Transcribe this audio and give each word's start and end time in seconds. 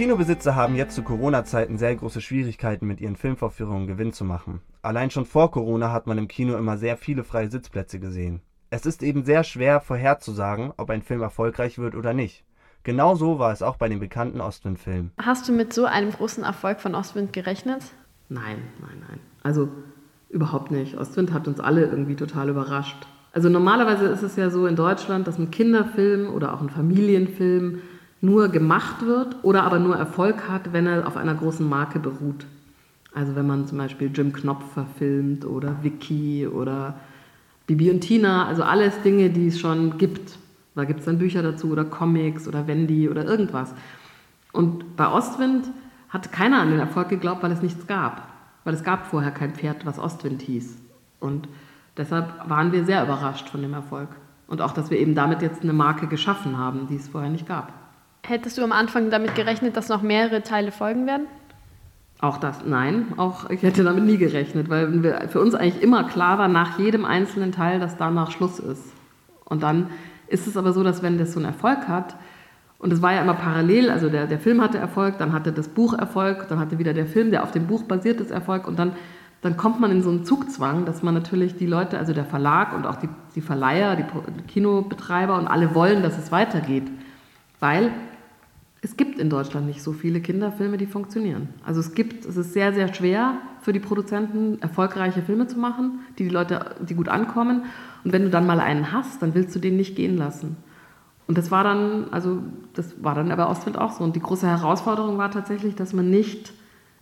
Kinobesitzer 0.00 0.54
haben 0.54 0.76
jetzt 0.76 0.94
zu 0.94 1.02
Corona-Zeiten 1.02 1.76
sehr 1.76 1.94
große 1.94 2.22
Schwierigkeiten, 2.22 2.86
mit 2.86 3.02
ihren 3.02 3.16
Filmvorführungen 3.16 3.86
Gewinn 3.86 4.14
zu 4.14 4.24
machen. 4.24 4.62
Allein 4.80 5.10
schon 5.10 5.26
vor 5.26 5.50
Corona 5.50 5.92
hat 5.92 6.06
man 6.06 6.16
im 6.16 6.26
Kino 6.26 6.56
immer 6.56 6.78
sehr 6.78 6.96
viele 6.96 7.22
freie 7.22 7.50
Sitzplätze 7.50 8.00
gesehen. 8.00 8.40
Es 8.70 8.86
ist 8.86 9.02
eben 9.02 9.26
sehr 9.26 9.44
schwer 9.44 9.78
vorherzusagen, 9.82 10.72
ob 10.78 10.88
ein 10.88 11.02
Film 11.02 11.20
erfolgreich 11.20 11.78
wird 11.78 11.94
oder 11.94 12.14
nicht. 12.14 12.44
Genau 12.82 13.14
so 13.14 13.38
war 13.38 13.52
es 13.52 13.60
auch 13.60 13.76
bei 13.76 13.90
dem 13.90 14.00
bekannten 14.00 14.40
Ostwind-Film. 14.40 15.10
Hast 15.18 15.46
du 15.46 15.52
mit 15.52 15.74
so 15.74 15.84
einem 15.84 16.12
großen 16.12 16.44
Erfolg 16.44 16.80
von 16.80 16.94
Ostwind 16.94 17.34
gerechnet? 17.34 17.82
Nein, 18.30 18.56
nein, 18.80 19.04
nein. 19.06 19.20
Also 19.42 19.68
überhaupt 20.30 20.70
nicht. 20.70 20.96
Ostwind 20.96 21.34
hat 21.34 21.46
uns 21.46 21.60
alle 21.60 21.84
irgendwie 21.84 22.16
total 22.16 22.48
überrascht. 22.48 23.06
Also 23.32 23.50
normalerweise 23.50 24.06
ist 24.06 24.22
es 24.22 24.36
ja 24.36 24.48
so 24.48 24.66
in 24.66 24.76
Deutschland, 24.76 25.26
dass 25.26 25.36
ein 25.36 25.50
Kinderfilm 25.50 26.32
oder 26.32 26.54
auch 26.54 26.62
ein 26.62 26.70
Familienfilm 26.70 27.82
nur 28.20 28.48
gemacht 28.48 29.06
wird 29.06 29.36
oder 29.42 29.62
aber 29.62 29.78
nur 29.78 29.96
Erfolg 29.96 30.48
hat, 30.48 30.72
wenn 30.72 30.86
er 30.86 31.06
auf 31.06 31.16
einer 31.16 31.34
großen 31.34 31.66
Marke 31.66 31.98
beruht. 31.98 32.46
Also 33.14 33.34
wenn 33.34 33.46
man 33.46 33.66
zum 33.66 33.78
Beispiel 33.78 34.10
Jim 34.14 34.32
Knopf 34.32 34.72
verfilmt 34.72 35.44
oder 35.44 35.82
Vicky 35.82 36.46
oder 36.46 36.94
Bibi 37.66 37.90
und 37.90 38.00
Tina, 38.00 38.46
also 38.46 38.62
alles 38.62 39.00
Dinge, 39.02 39.30
die 39.30 39.48
es 39.48 39.58
schon 39.58 39.98
gibt. 39.98 40.38
Da 40.74 40.84
gibt 40.84 41.00
es 41.00 41.06
dann 41.06 41.18
Bücher 41.18 41.42
dazu 41.42 41.70
oder 41.70 41.84
Comics 41.84 42.46
oder 42.46 42.66
Wendy 42.66 43.08
oder 43.08 43.24
irgendwas. 43.24 43.74
Und 44.52 44.96
bei 44.96 45.10
Ostwind 45.10 45.66
hat 46.08 46.32
keiner 46.32 46.60
an 46.60 46.70
den 46.70 46.80
Erfolg 46.80 47.08
geglaubt, 47.08 47.42
weil 47.42 47.52
es 47.52 47.62
nichts 47.62 47.86
gab. 47.86 48.28
Weil 48.64 48.74
es 48.74 48.84
gab 48.84 49.06
vorher 49.06 49.30
kein 49.30 49.54
Pferd, 49.54 49.86
was 49.86 49.98
Ostwind 49.98 50.42
hieß. 50.42 50.78
Und 51.18 51.48
deshalb 51.96 52.48
waren 52.48 52.72
wir 52.72 52.84
sehr 52.84 53.02
überrascht 53.02 53.48
von 53.48 53.62
dem 53.62 53.74
Erfolg. 53.74 54.08
Und 54.46 54.60
auch, 54.60 54.72
dass 54.72 54.90
wir 54.90 54.98
eben 54.98 55.14
damit 55.14 55.42
jetzt 55.42 55.62
eine 55.62 55.72
Marke 55.72 56.06
geschaffen 56.06 56.58
haben, 56.58 56.86
die 56.88 56.96
es 56.96 57.08
vorher 57.08 57.30
nicht 57.30 57.46
gab. 57.46 57.72
Hättest 58.22 58.58
du 58.58 58.62
am 58.62 58.72
Anfang 58.72 59.10
damit 59.10 59.34
gerechnet, 59.34 59.76
dass 59.76 59.88
noch 59.88 60.02
mehrere 60.02 60.42
Teile 60.42 60.72
folgen 60.72 61.06
werden? 61.06 61.26
Auch 62.20 62.36
das, 62.36 62.66
nein, 62.66 63.14
auch 63.16 63.48
ich 63.48 63.62
hätte 63.62 63.82
damit 63.82 64.04
nie 64.04 64.18
gerechnet, 64.18 64.68
weil 64.68 65.28
für 65.28 65.40
uns 65.40 65.54
eigentlich 65.54 65.82
immer 65.82 66.04
klar 66.04 66.38
war, 66.38 66.48
nach 66.48 66.78
jedem 66.78 67.06
einzelnen 67.06 67.50
Teil, 67.50 67.80
dass 67.80 67.96
danach 67.96 68.30
Schluss 68.30 68.58
ist. 68.58 68.92
Und 69.46 69.62
dann 69.62 69.88
ist 70.28 70.46
es 70.46 70.58
aber 70.58 70.74
so, 70.74 70.82
dass 70.82 71.02
wenn 71.02 71.16
das 71.16 71.32
so 71.32 71.40
einen 71.40 71.46
Erfolg 71.46 71.88
hat, 71.88 72.16
und 72.78 72.92
es 72.92 73.02
war 73.02 73.12
ja 73.12 73.22
immer 73.22 73.34
parallel, 73.34 73.90
also 73.90 74.08
der, 74.08 74.26
der 74.26 74.38
Film 74.38 74.62
hatte 74.62 74.78
Erfolg, 74.78 75.18
dann 75.18 75.32
hatte 75.32 75.52
das 75.52 75.68
Buch 75.68 75.92
Erfolg, 75.92 76.48
dann 76.48 76.58
hatte 76.58 76.78
wieder 76.78 76.94
der 76.94 77.06
Film, 77.06 77.30
der 77.30 77.42
auf 77.42 77.52
dem 77.52 77.66
Buch 77.66 77.82
basiert 77.84 78.20
ist, 78.20 78.30
Erfolg 78.30 78.66
und 78.66 78.78
dann, 78.78 78.92
dann 79.42 79.56
kommt 79.56 79.80
man 79.80 79.90
in 79.90 80.02
so 80.02 80.10
einen 80.10 80.24
Zugzwang, 80.24 80.84
dass 80.84 81.02
man 81.02 81.14
natürlich 81.14 81.56
die 81.56 81.66
Leute, 81.66 81.98
also 81.98 82.12
der 82.12 82.24
Verlag 82.24 82.74
und 82.74 82.86
auch 82.86 82.96
die, 82.96 83.08
die 83.34 83.42
Verleiher, 83.42 83.96
die 83.96 84.04
Kinobetreiber 84.48 85.38
und 85.38 85.46
alle 85.46 85.74
wollen, 85.74 86.02
dass 86.02 86.18
es 86.18 86.32
weitergeht. 86.32 86.90
Weil 87.60 87.90
es 88.82 88.96
gibt 88.96 89.18
in 89.18 89.28
Deutschland 89.28 89.66
nicht 89.66 89.82
so 89.82 89.92
viele 89.92 90.20
Kinderfilme, 90.20 90.78
die 90.78 90.86
funktionieren. 90.86 91.50
Also 91.64 91.80
es 91.80 91.94
gibt, 91.94 92.24
es 92.24 92.36
ist 92.36 92.54
sehr, 92.54 92.72
sehr 92.72 92.92
schwer 92.94 93.34
für 93.60 93.74
die 93.74 93.80
Produzenten, 93.80 94.60
erfolgreiche 94.62 95.20
Filme 95.20 95.46
zu 95.46 95.58
machen, 95.58 96.00
die 96.18 96.24
die 96.24 96.30
Leute, 96.30 96.76
die 96.80 96.94
gut 96.94 97.08
ankommen. 97.08 97.64
Und 98.04 98.12
wenn 98.12 98.22
du 98.22 98.30
dann 98.30 98.46
mal 98.46 98.58
einen 98.58 98.92
hast, 98.92 99.20
dann 99.20 99.34
willst 99.34 99.54
du 99.54 99.58
den 99.58 99.76
nicht 99.76 99.96
gehen 99.96 100.16
lassen. 100.16 100.56
Und 101.26 101.36
das 101.36 101.50
war 101.50 101.62
dann, 101.62 102.06
also 102.10 102.42
das 102.72 103.04
war 103.04 103.14
dann 103.14 103.28
bei 103.28 103.46
Ostwind 103.46 103.76
auch 103.76 103.92
so. 103.92 104.02
Und 104.02 104.16
die 104.16 104.20
große 104.20 104.46
Herausforderung 104.46 105.18
war 105.18 105.30
tatsächlich, 105.30 105.74
dass 105.74 105.92
man 105.92 106.10
nicht 106.10 106.52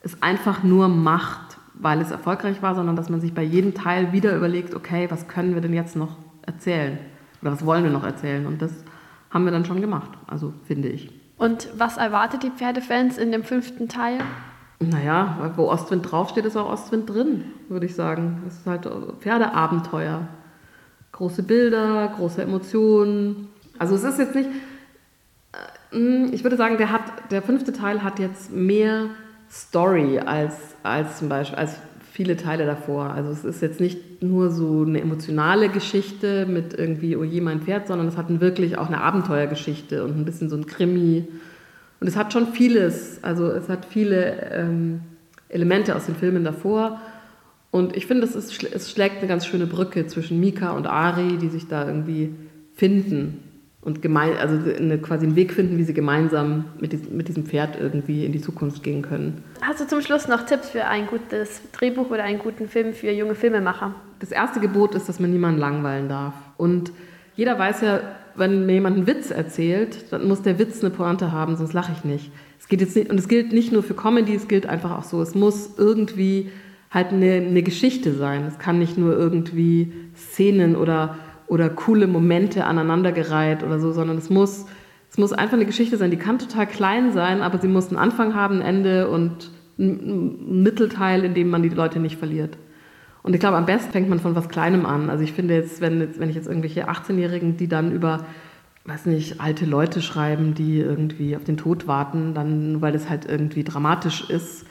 es 0.00 0.20
einfach 0.20 0.64
nur 0.64 0.88
macht, 0.88 1.58
weil 1.74 2.00
es 2.00 2.10
erfolgreich 2.10 2.60
war, 2.60 2.74
sondern 2.74 2.96
dass 2.96 3.08
man 3.08 3.20
sich 3.20 3.34
bei 3.34 3.42
jedem 3.42 3.74
Teil 3.74 4.12
wieder 4.12 4.36
überlegt, 4.36 4.74
okay, 4.74 5.06
was 5.10 5.28
können 5.28 5.54
wir 5.54 5.60
denn 5.60 5.74
jetzt 5.74 5.94
noch 5.94 6.16
erzählen? 6.42 6.98
Oder 7.40 7.52
was 7.52 7.64
wollen 7.64 7.84
wir 7.84 7.90
noch 7.90 8.04
erzählen? 8.04 8.46
Und 8.46 8.60
das 8.60 8.72
haben 9.30 9.44
wir 9.44 9.52
dann 9.52 9.64
schon 9.64 9.80
gemacht, 9.80 10.10
also 10.26 10.52
finde 10.64 10.88
ich. 10.88 11.17
Und 11.38 11.68
was 11.76 11.96
erwartet 11.96 12.42
die 12.42 12.50
Pferdefans 12.50 13.16
in 13.16 13.32
dem 13.32 13.44
fünften 13.44 13.88
Teil? 13.88 14.18
Naja, 14.80 15.52
wo 15.56 15.64
Ostwind 15.64 16.10
draufsteht, 16.10 16.44
ist 16.44 16.56
auch 16.56 16.70
Ostwind 16.70 17.08
drin, 17.08 17.44
würde 17.68 17.86
ich 17.86 17.94
sagen. 17.94 18.42
Es 18.46 18.58
ist 18.58 18.66
halt 18.66 18.88
Pferdeabenteuer. 19.20 20.28
Große 21.12 21.42
Bilder, 21.42 22.12
große 22.16 22.42
Emotionen. 22.42 23.48
Also 23.78 23.94
es 23.94 24.04
ist 24.04 24.18
jetzt 24.18 24.34
nicht, 24.34 24.48
äh, 25.92 26.26
ich 26.26 26.44
würde 26.44 26.56
sagen, 26.56 26.76
der, 26.76 26.92
hat, 26.92 27.02
der 27.30 27.42
fünfte 27.42 27.72
Teil 27.72 28.04
hat 28.04 28.18
jetzt 28.18 28.52
mehr 28.52 29.06
Story 29.50 30.20
als, 30.20 30.54
als 30.82 31.18
zum 31.18 31.28
Beispiel, 31.28 31.58
als 31.58 31.76
viele 32.18 32.36
Teile 32.36 32.66
davor. 32.66 33.10
Also 33.10 33.30
es 33.30 33.44
ist 33.44 33.62
jetzt 33.62 33.78
nicht 33.78 34.24
nur 34.24 34.50
so 34.50 34.82
eine 34.82 35.00
emotionale 35.00 35.68
Geschichte 35.68 36.46
mit 36.46 36.74
irgendwie, 36.74 37.14
oh 37.14 37.22
je, 37.22 37.40
mein 37.40 37.60
Pferd, 37.60 37.86
sondern 37.86 38.08
es 38.08 38.16
hat 38.16 38.40
wirklich 38.40 38.76
auch 38.76 38.88
eine 38.88 39.00
Abenteuergeschichte 39.00 40.02
und 40.02 40.18
ein 40.18 40.24
bisschen 40.24 40.50
so 40.50 40.56
ein 40.56 40.66
Krimi. 40.66 41.28
Und 42.00 42.08
es 42.08 42.16
hat 42.16 42.32
schon 42.32 42.48
vieles, 42.48 43.22
also 43.22 43.46
es 43.52 43.68
hat 43.68 43.84
viele 43.84 44.50
ähm, 44.50 45.02
Elemente 45.48 45.94
aus 45.94 46.06
den 46.06 46.16
Filmen 46.16 46.42
davor. 46.42 47.00
Und 47.70 47.96
ich 47.96 48.06
finde, 48.06 48.24
es, 48.24 48.34
ist, 48.34 48.64
es 48.64 48.90
schlägt 48.90 49.18
eine 49.18 49.28
ganz 49.28 49.46
schöne 49.46 49.66
Brücke 49.66 50.08
zwischen 50.08 50.40
Mika 50.40 50.72
und 50.72 50.88
Ari, 50.88 51.36
die 51.36 51.50
sich 51.50 51.68
da 51.68 51.86
irgendwie 51.86 52.34
finden 52.74 53.47
und 53.88 54.02
gemein, 54.02 54.36
also 54.36 54.54
eine, 54.70 54.98
quasi 54.98 55.24
einen 55.24 55.34
Weg 55.34 55.54
finden, 55.54 55.78
wie 55.78 55.82
sie 55.82 55.94
gemeinsam 55.94 56.66
mit 56.78 56.92
diesem, 56.92 57.16
mit 57.16 57.26
diesem 57.26 57.46
Pferd 57.46 57.80
irgendwie 57.80 58.26
in 58.26 58.32
die 58.32 58.40
Zukunft 58.42 58.82
gehen 58.82 59.00
können. 59.00 59.42
Hast 59.62 59.80
du 59.80 59.86
zum 59.86 60.02
Schluss 60.02 60.28
noch 60.28 60.44
Tipps 60.44 60.68
für 60.68 60.84
ein 60.84 61.06
gutes 61.06 61.62
Drehbuch 61.72 62.10
oder 62.10 62.22
einen 62.22 62.38
guten 62.38 62.68
Film 62.68 62.92
für 62.92 63.10
junge 63.10 63.34
Filmemacher? 63.34 63.94
Das 64.20 64.30
erste 64.30 64.60
Gebot 64.60 64.94
ist, 64.94 65.08
dass 65.08 65.20
man 65.20 65.30
niemanden 65.30 65.58
langweilen 65.58 66.10
darf. 66.10 66.34
Und 66.58 66.92
jeder 67.34 67.58
weiß 67.58 67.80
ja, 67.80 68.00
wenn 68.36 68.66
mir 68.66 68.74
jemand 68.74 68.96
einen 68.96 69.06
Witz 69.06 69.30
erzählt, 69.30 70.12
dann 70.12 70.28
muss 70.28 70.42
der 70.42 70.58
Witz 70.58 70.84
eine 70.84 70.90
Pointe 70.90 71.32
haben, 71.32 71.56
sonst 71.56 71.72
lache 71.72 71.92
ich 71.96 72.04
nicht. 72.04 72.30
Es 72.60 72.68
geht 72.68 72.82
jetzt 72.82 72.94
nicht. 72.94 73.10
Und 73.10 73.18
es 73.18 73.26
gilt 73.26 73.54
nicht 73.54 73.72
nur 73.72 73.82
für 73.82 73.94
Comedy, 73.94 74.34
es 74.34 74.48
gilt 74.48 74.66
einfach 74.66 74.98
auch 74.98 75.04
so. 75.04 75.22
Es 75.22 75.34
muss 75.34 75.78
irgendwie 75.78 76.50
halt 76.90 77.08
eine, 77.08 77.36
eine 77.36 77.62
Geschichte 77.62 78.12
sein. 78.12 78.44
Es 78.44 78.58
kann 78.58 78.78
nicht 78.78 78.98
nur 78.98 79.16
irgendwie 79.16 79.94
Szenen 80.14 80.76
oder 80.76 81.16
oder 81.48 81.70
coole 81.70 82.06
Momente 82.06 82.64
aneinandergereiht 82.64 83.62
oder 83.62 83.80
so, 83.80 83.92
sondern 83.92 84.18
es 84.18 84.30
muss, 84.30 84.66
es 85.10 85.18
muss 85.18 85.32
einfach 85.32 85.54
eine 85.54 85.66
Geschichte 85.66 85.96
sein. 85.96 86.10
Die 86.10 86.18
kann 86.18 86.38
total 86.38 86.66
klein 86.66 87.12
sein, 87.12 87.42
aber 87.42 87.58
sie 87.58 87.68
muss 87.68 87.88
einen 87.88 87.96
Anfang 87.96 88.34
haben, 88.34 88.56
ein 88.56 88.62
Ende 88.62 89.08
und 89.08 89.50
ein 89.78 90.62
Mittelteil, 90.62 91.24
in 91.24 91.34
dem 91.34 91.48
man 91.50 91.62
die 91.62 91.68
Leute 91.70 92.00
nicht 92.00 92.18
verliert. 92.18 92.58
Und 93.22 93.34
ich 93.34 93.40
glaube, 93.40 93.56
am 93.56 93.66
besten 93.66 93.92
fängt 93.92 94.08
man 94.08 94.20
von 94.20 94.34
was 94.34 94.48
Kleinem 94.48 94.86
an. 94.86 95.10
Also 95.10 95.24
ich 95.24 95.32
finde 95.32 95.54
jetzt, 95.54 95.80
wenn, 95.80 96.00
jetzt, 96.00 96.20
wenn 96.20 96.28
ich 96.28 96.36
jetzt 96.36 96.48
irgendwelche 96.48 96.88
18-Jährigen, 96.88 97.56
die 97.56 97.68
dann 97.68 97.92
über, 97.92 98.26
weiß 98.84 99.06
nicht, 99.06 99.40
alte 99.40 99.64
Leute 99.64 100.02
schreiben, 100.02 100.54
die 100.54 100.78
irgendwie 100.78 101.36
auf 101.36 101.44
den 101.44 101.56
Tod 101.56 101.86
warten, 101.86 102.34
dann, 102.34 102.80
weil 102.80 102.92
das 102.92 103.08
halt 103.08 103.26
irgendwie 103.26 103.64
dramatisch 103.64 104.28
ist, 104.28 104.66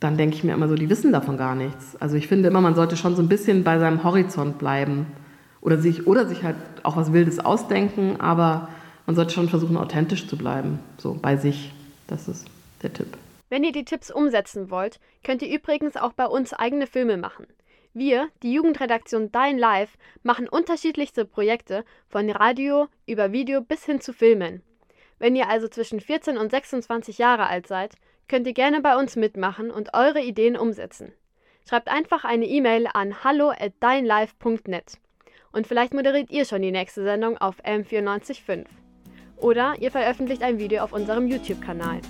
dann 0.00 0.16
denke 0.16 0.36
ich 0.36 0.44
mir 0.44 0.52
immer 0.52 0.68
so, 0.68 0.74
die 0.74 0.90
wissen 0.90 1.12
davon 1.12 1.36
gar 1.36 1.54
nichts. 1.54 1.96
Also 2.00 2.16
ich 2.16 2.28
finde 2.28 2.48
immer, 2.48 2.60
man 2.60 2.74
sollte 2.74 2.96
schon 2.96 3.14
so 3.14 3.22
ein 3.22 3.28
bisschen 3.28 3.62
bei 3.62 3.78
seinem 3.78 4.02
Horizont 4.04 4.58
bleiben 4.58 5.06
oder 5.62 5.78
sich, 5.78 6.06
oder 6.06 6.26
sich 6.26 6.42
halt 6.42 6.56
auch 6.82 6.96
was 6.96 7.12
Wildes 7.12 7.38
ausdenken, 7.38 8.20
aber 8.20 8.68
man 9.06 9.16
sollte 9.16 9.32
schon 9.32 9.48
versuchen, 9.48 9.78
authentisch 9.78 10.28
zu 10.28 10.36
bleiben, 10.36 10.80
so 10.98 11.14
bei 11.14 11.36
sich. 11.36 11.72
Das 12.08 12.28
ist 12.28 12.46
der 12.82 12.92
Tipp. 12.92 13.16
Wenn 13.48 13.64
ihr 13.64 13.72
die 13.72 13.84
Tipps 13.84 14.10
umsetzen 14.10 14.70
wollt, 14.70 15.00
könnt 15.24 15.40
ihr 15.42 15.54
übrigens 15.54 15.96
auch 15.96 16.12
bei 16.12 16.26
uns 16.26 16.52
eigene 16.52 16.86
Filme 16.86 17.16
machen. 17.16 17.46
Wir, 17.94 18.28
die 18.42 18.52
Jugendredaktion 18.52 19.30
Dein 19.30 19.58
Live, 19.58 19.96
machen 20.22 20.48
unterschiedlichste 20.48 21.24
Projekte 21.24 21.84
von 22.08 22.30
Radio 22.30 22.88
über 23.06 23.32
Video 23.32 23.60
bis 23.60 23.84
hin 23.84 24.00
zu 24.00 24.12
Filmen. 24.12 24.62
Wenn 25.18 25.36
ihr 25.36 25.48
also 25.48 25.68
zwischen 25.68 26.00
14 26.00 26.38
und 26.38 26.50
26 26.50 27.18
Jahre 27.18 27.46
alt 27.46 27.66
seid, 27.66 27.94
könnt 28.28 28.46
ihr 28.46 28.54
gerne 28.54 28.80
bei 28.80 28.96
uns 28.98 29.14
mitmachen 29.14 29.70
und 29.70 29.94
eure 29.94 30.22
Ideen 30.22 30.56
umsetzen. 30.56 31.12
Schreibt 31.68 31.88
einfach 31.88 32.24
eine 32.24 32.46
E-Mail 32.46 32.88
an 32.92 33.22
hallo 33.22 33.50
at 33.50 33.74
deinlive.net. 33.80 34.98
Und 35.52 35.66
vielleicht 35.66 35.94
moderiert 35.94 36.30
ihr 36.30 36.44
schon 36.44 36.62
die 36.62 36.70
nächste 36.70 37.02
Sendung 37.02 37.38
auf 37.38 37.62
M945. 37.64 38.66
Oder 39.36 39.74
ihr 39.80 39.90
veröffentlicht 39.90 40.42
ein 40.42 40.58
Video 40.58 40.82
auf 40.82 40.92
unserem 40.92 41.26
YouTube-Kanal. 41.26 42.02